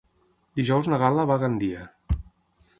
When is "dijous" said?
0.59-0.89